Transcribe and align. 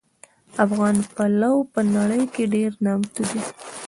افغان 0.65 0.95
پلو 1.15 1.53
په 1.73 1.79
نړۍ 1.95 2.23
کې 2.33 2.43
ډېر 2.53 2.71
نامتو 2.85 3.23
دي 3.29 3.41